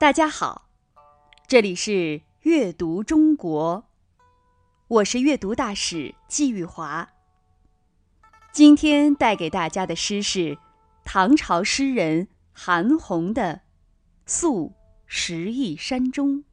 [0.00, 0.70] 大家好，
[1.46, 3.84] 这里是阅读中国，
[4.88, 7.10] 我是阅读大使季玉华。
[8.50, 10.56] 今天带给大家的诗是
[11.04, 13.56] 唐朝诗人韩翃的
[14.24, 14.72] 《宿
[15.04, 16.28] 石邑山中》。《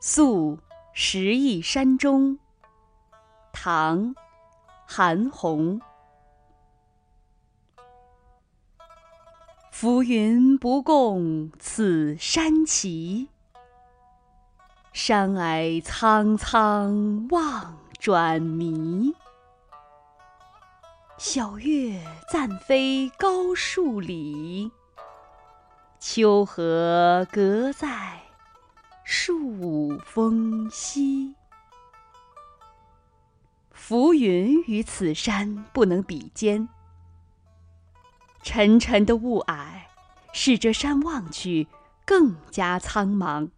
[0.00, 0.58] 宿
[0.94, 2.36] 石邑山中》，
[3.52, 4.14] 唐·
[4.86, 5.82] 韩翃。
[9.82, 13.26] 浮云不共此山齐，
[14.92, 19.12] 山霭苍苍望转迷。
[21.18, 22.00] 晓月
[22.30, 24.70] 暂飞高树里，
[25.98, 28.20] 秋荷隔在
[29.02, 31.34] 树峰西。
[33.72, 36.68] 浮云与此山不能比肩。
[38.42, 39.82] 沉沉的雾霭，
[40.32, 41.68] 使这山望去
[42.04, 43.50] 更加苍茫。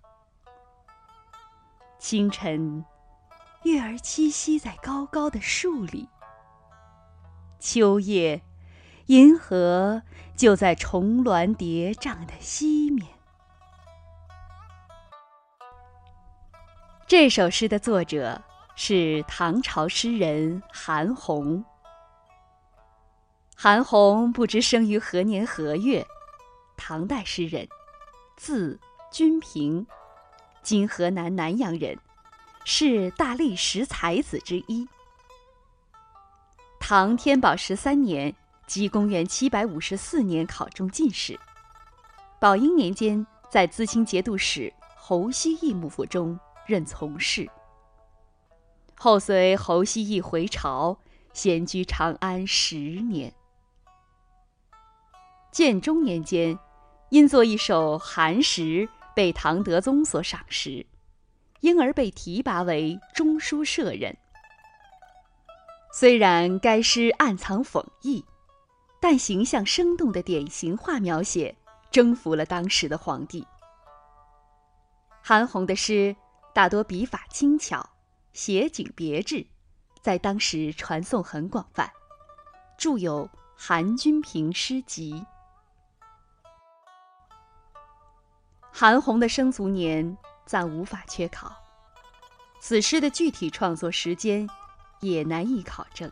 [1.98, 2.84] 清晨，
[3.62, 6.08] 月儿栖息在高高的树里；
[7.58, 8.42] 秋夜，
[9.06, 10.02] 银河
[10.36, 13.08] 就在重峦叠嶂的西面。
[17.06, 18.42] 这首诗的作者
[18.76, 21.64] 是唐朝诗人韩翃。
[23.56, 26.06] 韩翃不知生于何年何月，
[26.76, 27.66] 唐代诗人，
[28.36, 28.78] 字
[29.10, 29.86] 君平，
[30.62, 31.96] 今河南南阳人，
[32.64, 34.86] 是大历十才子之一。
[36.78, 38.34] 唐天宝十三年，
[38.66, 41.38] 即公元七百五十四年，考中进士。
[42.38, 47.48] 宝应年间，在资清节度使侯希义幕府中任从事。
[48.96, 50.98] 后随侯希义回朝，
[51.32, 53.32] 闲居长安十年。
[55.54, 56.58] 建中年间，
[57.10, 60.84] 因作一首寒食，被唐德宗所赏识，
[61.60, 64.16] 因而被提拔为中书舍人。
[65.92, 68.24] 虽然该诗暗藏讽意，
[69.00, 71.54] 但形象生动的典型化描写
[71.92, 73.46] 征服了当时的皇帝。
[75.22, 76.16] 韩翃的诗
[76.52, 77.90] 大多笔法轻巧，
[78.32, 79.46] 写景别致，
[80.02, 81.88] 在当时传颂很广泛，
[82.76, 83.24] 著有
[83.56, 85.12] 《韩君平诗集》。
[88.76, 91.54] 韩红的生卒年暂无法确考，
[92.60, 94.48] 此诗的具体创作时间
[94.98, 96.10] 也难以考证。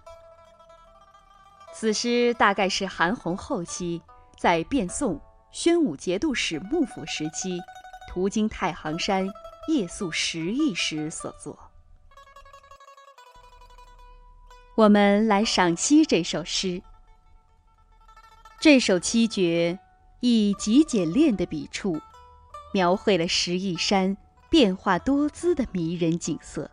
[1.74, 4.00] 此诗大概是韩红后期
[4.38, 7.58] 在变宋宣武节度使幕府时期，
[8.08, 9.28] 途经太行山
[9.66, 11.58] 夜宿石邑时所作。
[14.76, 16.80] 我们来赏析这首诗。
[18.60, 19.76] 这首七绝
[20.20, 22.00] 以极简练的笔触。
[22.72, 24.16] 描绘了石邑山
[24.50, 26.71] 变化多姿的迷人景色。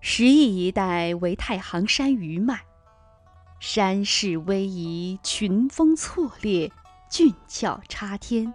[0.00, 2.60] 石邑一带为太行山余脉，
[3.60, 6.72] 山势逶迤，群峰错列，
[7.08, 8.52] 峻峭插天。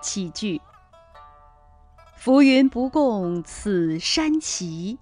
[0.00, 0.60] 起句
[2.16, 4.98] ：“浮云不共此山齐”，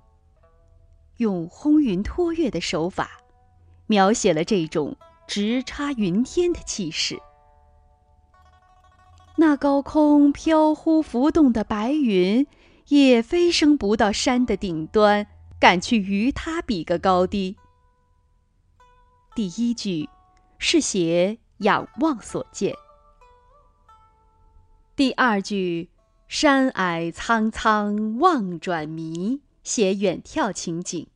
[1.18, 3.20] 用轰云托月的手法，
[3.86, 7.20] 描写了这种直插云天的气势。
[9.40, 12.46] 那高空飘忽浮动的白云，
[12.88, 15.26] 也飞升不到山的顶端，
[15.58, 17.56] 敢去与它比个高低。
[19.34, 20.10] 第一句
[20.58, 22.74] 是写仰望所见，
[24.94, 25.88] 第二句
[26.28, 31.06] 山霭苍苍望转迷，写远眺情景。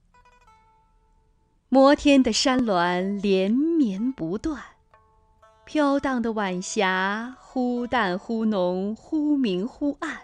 [1.68, 4.73] 摩天的山峦连绵不断。
[5.66, 10.20] 飘荡的晚霞忽淡忽浓，忽明忽暗，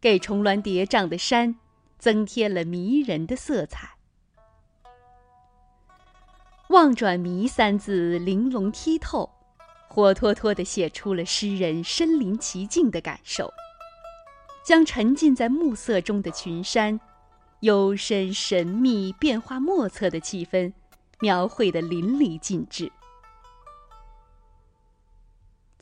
[0.00, 1.56] 给重峦叠嶂的山
[1.98, 3.90] 增添了迷人的色彩。
[6.70, 9.28] “望转迷”三字玲珑剔透，
[9.86, 13.52] 活脱脱地写出了诗人身临其境的感受，
[14.64, 16.98] 将沉浸在暮色中的群山、
[17.60, 20.72] 幽深神秘、变化莫测的气氛
[21.20, 22.90] 描绘得淋漓尽致。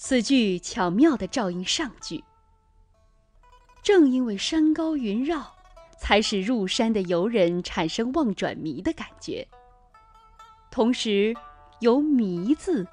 [0.05, 2.25] 此句巧妙地照应上句。
[3.85, 5.55] 正因为山高云绕，
[5.97, 9.47] 才使入山的游人产生望转迷的感觉。
[10.73, 11.33] 同时，
[11.79, 12.85] 有“迷”字，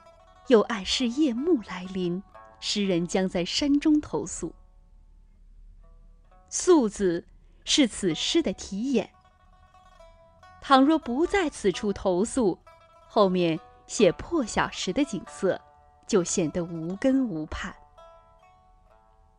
[0.49, 2.21] 又暗示夜幕来临，
[2.59, 4.53] 诗人将在山中投宿。
[6.47, 7.25] “宿”字
[7.65, 9.09] 是此诗的题眼。
[10.61, 12.59] 倘若不在此处投宿，
[13.07, 15.59] 后面写破晓时的景色，
[16.09, 17.73] 就显得无根无盼。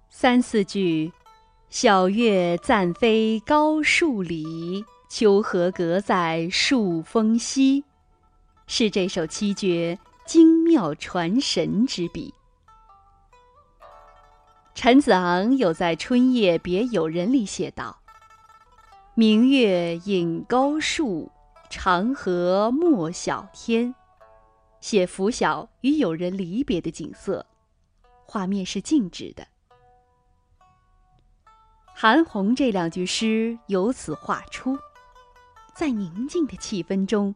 [0.09, 1.13] 三四句
[1.69, 7.85] “小月暂飞高树里，秋荷隔在树峰西”，
[8.67, 12.33] 是这首七绝精妙传神之笔。
[14.75, 18.01] 陈子昂有在《春夜别友人》里写道
[19.15, 21.31] ：“明月隐高树，
[21.69, 23.95] 长河没晓天。”
[24.81, 27.47] 写拂晓与友人离别的景色，
[28.25, 29.47] 画面是静止的。
[31.95, 34.79] 韩红这两句诗由此画出，
[35.75, 37.35] 在宁静的气氛中，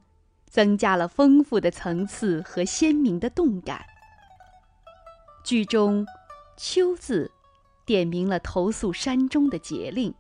[0.49, 3.85] 增加了丰富的层次和鲜明的动感。
[5.45, 6.07] 剧中
[6.57, 7.31] “秋”字，
[7.85, 10.13] 点明了投宿山中的节令；“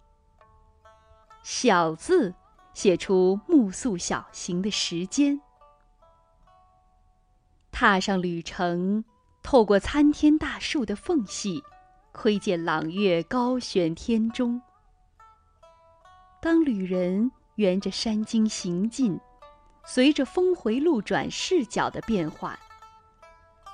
[1.42, 2.34] 晓”字，
[2.74, 5.40] 写出目宿小行的时间。
[7.74, 9.04] 踏上旅程，
[9.42, 11.64] 透过参天大树的缝隙。
[12.12, 14.62] 窥见朗月高悬天中。
[16.40, 19.18] 当旅人沿着山径行进，
[19.84, 22.56] 随着峰回路转视角的变化，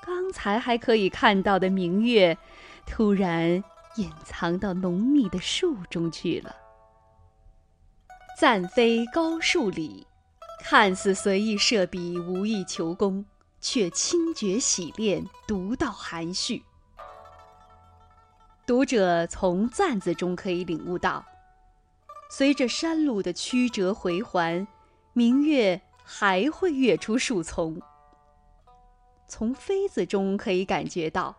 [0.02, 2.38] 刚才还可以看到的明月，
[2.86, 3.62] 突然
[3.96, 6.56] 隐藏到浓密的树中去了。
[8.38, 10.06] 暂飞高树里，
[10.60, 13.22] 看似随意设笔，无意求工，
[13.60, 16.64] 却清绝洗练，独到含蓄。
[18.66, 21.24] 读者从“赞”字中可以领悟到，
[22.30, 24.66] 随着山路的曲折回环，
[25.12, 27.80] 明月还会跃出树丛。
[29.26, 31.36] 从“飞”字中可以感觉到，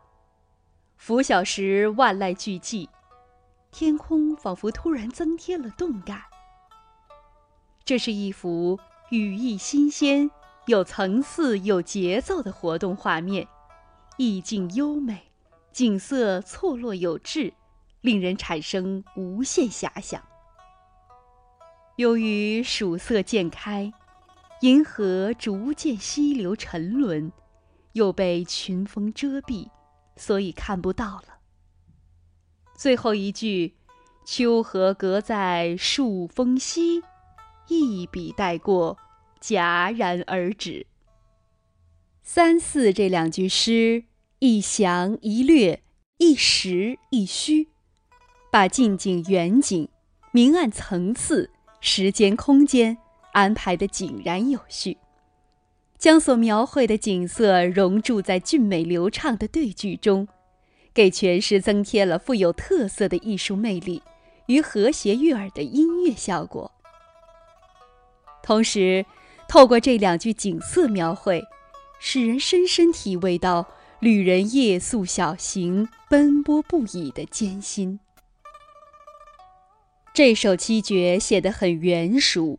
[0.97, 2.89] 拂晓时万籁俱寂，
[3.71, 6.23] 天空仿佛突然增添了动感。
[7.85, 8.77] 这是一幅
[9.09, 10.29] 语意新鲜、
[10.67, 13.47] 有层次、有节奏的活动画面，
[14.17, 15.31] 意境优美。
[15.71, 17.53] 景色错落有致，
[18.01, 20.21] 令人产生无限遐想。
[21.95, 23.91] 由于曙色渐开，
[24.61, 27.31] 银河逐渐西流沉沦，
[27.93, 29.69] 又被群峰遮蔽，
[30.17, 31.39] 所以看不到了。
[32.75, 33.75] 最后一句
[34.25, 37.01] “秋荷隔在树峰西”，
[37.69, 38.97] 一笔带过，
[39.41, 40.85] 戛然而止。
[42.23, 44.05] 三四这两句诗。
[44.43, 45.83] 一详一略，
[46.17, 47.67] 一实一虚，
[48.51, 49.87] 把近景、远景、
[50.31, 52.97] 明暗层次、时间空间
[53.33, 54.97] 安排得井然有序，
[55.99, 60.27] 将所描绘的景色融注在俊美流畅的对句中，
[60.91, 64.01] 给全诗增添了富有特色的艺术魅力
[64.47, 66.71] 与和谐悦耳的音乐效果。
[68.41, 69.05] 同时，
[69.51, 71.43] 透过这两句景色描绘，
[71.99, 73.67] 使人深深体味到。
[73.99, 77.99] 旅人夜宿小行、奔波不已的艰辛。
[80.11, 82.57] 这首七绝写得很圆熟，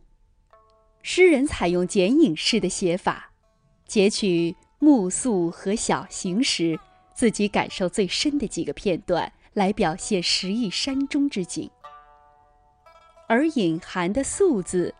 [1.01, 3.31] 诗人采用剪影式的写法，
[3.85, 6.79] 截取暮宿和小行时
[7.13, 11.69] 自己感受最深的几个片段，来表现十亿山中之景。
[13.27, 14.95] 而隐含的“宿”字，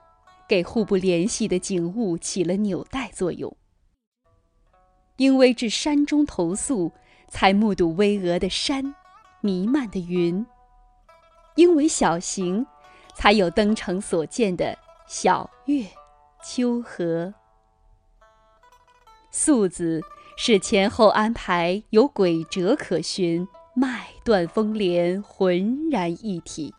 [0.48, 3.56] 给互不联系的景物起了纽带作用。
[5.18, 6.92] 因为至山中投宿，
[7.30, 8.96] 才目睹巍峨的山，
[9.42, 10.46] 弥漫的云；
[11.56, 12.66] 因为小行，
[13.16, 15.86] 才有登城所见的小月、
[16.44, 17.34] 秋荷。
[19.30, 20.02] 宿字
[20.36, 26.74] 是前后安排有轨辙可循，脉断风连，浑然一体。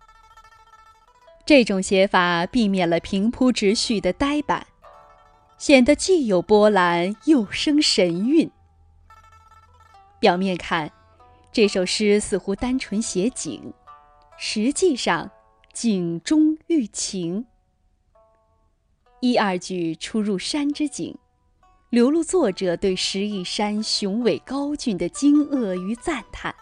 [1.46, 4.66] 这种写法避免了平铺直叙的呆板。
[5.56, 8.50] 显得既有波澜，又生神韵。
[10.18, 10.90] 表面看，
[11.52, 13.72] 这首诗似乎单纯写景，
[14.36, 15.30] 实际上
[15.72, 17.46] 景中寓情。
[19.20, 21.16] 一二句出入山之景，
[21.88, 26.54] 流露作者对石义山雄伟高峻的惊愕与赞叹。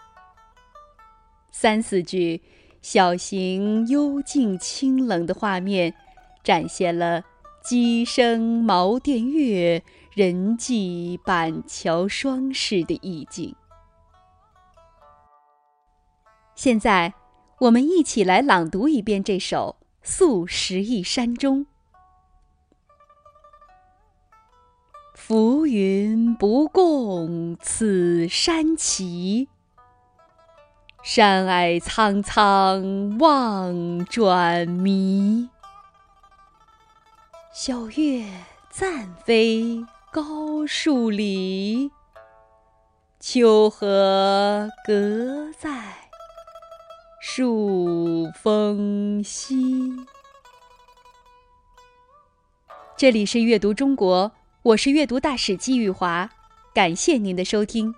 [1.51, 2.41] 三四句
[2.83, 5.95] 小行幽静清冷的画面，
[6.43, 7.23] 展现了。
[7.63, 9.81] 鸡声茅店月，
[10.13, 13.55] 人迹板桥霜式的意境。
[16.55, 17.13] 现在，
[17.61, 21.61] 我们一起来朗读一遍这首《宿石邑山中》。
[25.15, 29.47] 浮云不共此山齐，
[31.03, 35.49] 山霭苍苍望转迷。
[37.53, 38.25] 小月
[38.69, 41.91] 暂飞高树里，
[43.19, 45.83] 秋荷隔在
[47.19, 49.91] 树风西。
[52.95, 54.31] 这里是阅读中国，
[54.61, 56.29] 我是阅读大使季玉华，
[56.73, 57.93] 感谢您的收听。